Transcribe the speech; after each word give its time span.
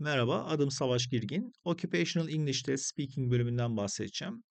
Merhaba, 0.00 0.44
adım 0.44 0.70
Savaş 0.70 1.08
Girgin. 1.08 1.52
Occupational 1.64 2.28
English'te 2.28 2.76
Speaking 2.76 3.30
bölümünden 3.30 3.76
bahsedeceğim. 3.76 4.42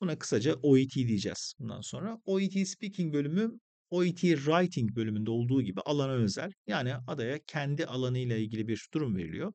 Buna 0.00 0.18
kısaca 0.18 0.54
OET 0.54 0.94
diyeceğiz 0.94 1.54
bundan 1.58 1.80
sonra. 1.80 2.18
OET 2.24 2.68
Speaking 2.68 3.14
bölümü 3.14 3.50
OET 3.90 4.20
Writing 4.20 4.96
bölümünde 4.96 5.30
olduğu 5.30 5.62
gibi 5.62 5.80
alana 5.80 6.12
özel. 6.12 6.52
Yani 6.66 6.94
adaya 7.06 7.38
kendi 7.46 7.86
alanıyla 7.86 8.36
ilgili 8.36 8.68
bir 8.68 8.88
durum 8.94 9.16
veriliyor. 9.16 9.52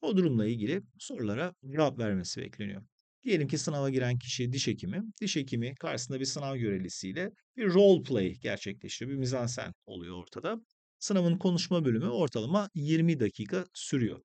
O 0.00 0.16
durumla 0.16 0.46
ilgili 0.46 0.82
sorulara 0.98 1.54
cevap 1.70 1.98
vermesi 1.98 2.40
bekleniyor. 2.40 2.82
Diyelim 3.22 3.48
ki 3.48 3.58
sınava 3.58 3.90
giren 3.90 4.18
kişi 4.18 4.52
diş 4.52 4.66
hekimi. 4.66 5.02
Diş 5.20 5.36
hekimi 5.36 5.74
karşısında 5.74 6.20
bir 6.20 6.24
sınav 6.24 6.56
görevlisiyle 6.56 7.30
bir 7.56 7.74
role 7.74 8.02
play 8.02 8.34
gerçekleştiriyor. 8.34 9.14
Bir 9.14 9.20
mizansen 9.20 9.72
oluyor 9.86 10.16
ortada. 10.16 10.60
Sınavın 10.98 11.38
konuşma 11.38 11.84
bölümü 11.84 12.08
ortalama 12.08 12.70
20 12.74 13.20
dakika 13.20 13.64
sürüyor. 13.74 14.20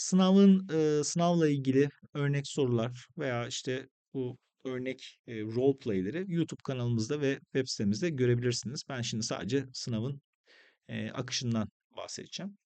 Sınavın, 0.00 0.68
eee, 0.72 1.04
sınavla 1.04 1.48
ilgili 1.48 1.88
örnek 2.14 2.46
sorular 2.48 3.06
veya, 3.18 3.46
işte, 3.48 3.88
bu 4.14 4.38
örnek, 4.64 5.18
eee, 5.26 5.42
role 5.42 5.78
play'leri 5.78 6.24
YouTube 6.28 6.62
kanalımızda 6.64 7.20
ve 7.20 7.38
web 7.54 7.66
sitemizde 7.66 8.10
görebilirsiniz. 8.10 8.82
Ben 8.88 9.02
şimdi 9.02 9.22
sadece 9.24 9.66
sınavın, 9.72 10.22
eee, 10.88 11.10
akışından 11.14 11.68
bahsedeceğim. 11.96 12.58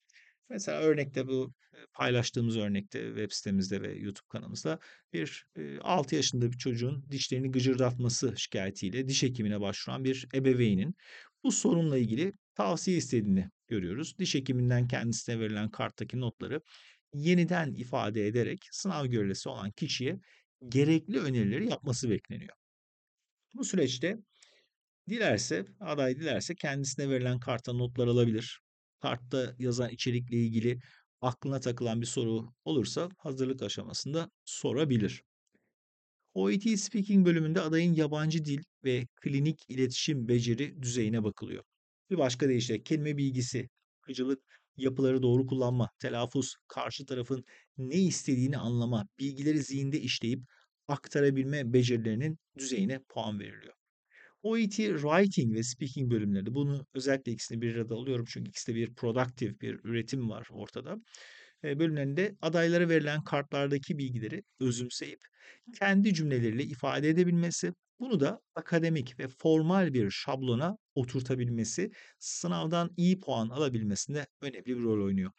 Mesela 0.50 0.80
örnekte 0.80 1.28
bu, 1.28 1.52
paylaştığımız 1.94 2.56
örnekte 2.58 3.06
web 3.08 3.30
sitemizde 3.32 3.82
ve 3.82 3.94
YouTube 3.94 4.26
kanalımızda 4.28 4.78
bir, 5.12 5.46
eee, 5.58 5.78
6 5.82 6.14
yaşında 6.16 6.52
bir 6.52 6.58
çocuğun 6.58 7.06
dişlerini 7.10 7.50
gıcırdatması 7.50 8.34
şikâyetiyle 8.36 9.08
diş 9.08 9.22
hekimine 9.22 9.60
başvuran 9.60 10.04
bir 10.04 10.28
ebeveynin 10.34 10.94
bu 11.44 11.52
sorunla 11.52 11.98
ilgili 11.98 12.32
tavsiye 12.54 12.96
istediğini 12.96 13.50
görüyoruz. 13.68 14.18
Diş 14.18 14.34
hekiminden 14.34 14.88
kendisine 14.88 15.40
verilen 15.40 15.70
karttaki 15.70 16.20
notları 16.20 16.60
yeniden 17.14 17.74
ifade 17.74 18.26
ederek 18.26 18.58
sınav 18.70 19.06
görevlisi 19.06 19.48
olan 19.48 19.70
kişiye 19.70 20.20
gerekli 20.68 21.20
önerileri 21.20 21.70
yapması 21.70 22.10
bekleniyor. 22.10 22.54
Bu 23.54 23.64
süreçte 23.64 24.18
dilerse, 25.08 25.64
aday 25.80 26.16
dilerse 26.16 26.54
kendisine 26.54 27.10
verilen 27.10 27.40
karta 27.40 27.72
notlar 27.72 28.06
alabilir. 28.06 28.60
Kartta 29.00 29.54
yazan 29.58 29.90
içerikle 29.90 30.36
ilgili 30.36 30.78
aklına 31.20 31.60
takılan 31.60 32.00
bir 32.00 32.06
soru 32.06 32.52
olursa 32.64 33.08
hazırlık 33.18 33.62
aşamasında 33.62 34.30
sorabilir. 34.44 35.22
OET 36.34 36.80
Speaking 36.80 37.26
bölümünde 37.26 37.60
adayın 37.60 37.94
yabancı 37.94 38.44
dil 38.44 38.62
ve 38.84 39.06
klinik 39.22 39.64
iletişim 39.68 40.28
beceri 40.28 40.82
düzeyine 40.82 41.24
bakılıyor. 41.24 41.64
Bir 42.10 42.18
başka 42.18 42.48
deyişle 42.48 42.82
kelime 42.82 43.16
bilgisi, 43.16 43.68
akıcılık, 44.04 44.42
yapıları 44.76 45.22
doğru 45.22 45.46
kullanma, 45.46 45.90
telaffuz, 45.98 46.54
karşı 46.68 47.06
tarafın 47.06 47.44
ne 47.78 47.96
istediğini 47.96 48.58
anlama, 48.58 49.08
bilgileri 49.18 49.58
zihinde 49.62 50.00
işleyip 50.00 50.40
aktarabilme 50.88 51.72
becerilerinin 51.72 52.38
düzeyine 52.58 53.00
puan 53.08 53.40
veriliyor. 53.40 53.74
OET 54.42 54.76
Writing 54.76 55.54
ve 55.54 55.62
Speaking 55.62 56.12
bölümlerinde 56.12 56.54
bunu 56.54 56.86
özellikle 56.94 57.32
ikisini 57.32 57.60
bir 57.62 57.76
arada 57.76 57.94
alıyorum 57.94 58.24
çünkü 58.28 58.50
ikisi 58.50 58.72
de 58.72 58.76
bir 58.76 58.94
productive 58.94 59.60
bir 59.60 59.80
üretim 59.84 60.30
var 60.30 60.46
ortada. 60.50 60.96
Eee, 61.64 61.78
bölümlerinde 61.78 62.36
adaylara 62.42 62.88
verilen 62.88 63.24
kartlardaki 63.24 63.98
bilgileri 63.98 64.42
özümseyip 64.60 65.20
kendi 65.78 66.14
cümleleriyle 66.14 66.62
ifade 66.64 67.08
edebilmesi, 67.08 67.72
bunu 68.00 68.20
da 68.20 68.40
akademik 68.54 69.18
ve 69.20 69.28
formal 69.28 69.94
bir 69.94 70.10
şablona 70.10 70.76
oturtabilmesi, 70.94 71.90
sınavdan 72.18 72.90
iyi 72.96 73.20
puan 73.20 73.48
alabilmesinde 73.48 74.26
önemli 74.42 74.64
bir 74.66 74.82
rol 74.82 75.04
oynuyor. 75.04 75.30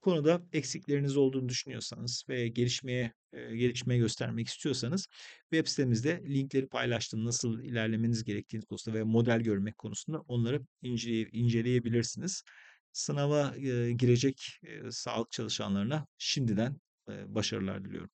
Bu 0.00 0.10
konuda 0.10 0.42
eksikleriniz 0.52 1.16
olduğunu 1.16 1.48
düşünüyorsanız 1.48 2.24
ve 2.28 2.48
gelişmeye 2.48 3.12
eee, 3.34 3.56
gelişme 3.56 3.98
göstermek 3.98 4.48
istiyorsanız 4.48 5.06
web 5.52 5.66
sitemizde 5.66 6.22
linkleri 6.28 6.68
paylaştım. 6.68 7.24
Nasıl 7.24 7.62
ilerlemeniz 7.62 8.24
gerektiği 8.24 8.60
konusunda 8.60 8.98
ve 8.98 9.02
model 9.02 9.40
görmek 9.40 9.78
konusunda 9.78 10.20
onları 10.20 10.60
inceleye 10.82 11.28
inceleyebilirsiniz. 11.32 12.42
Sınava, 12.98 13.56
girecek, 13.92 14.60
sağlık 14.90 15.30
çalışanlarına 15.32 16.06
şimdiden, 16.18 16.80
başarılar 17.08 17.84
diliyorum. 17.84 18.10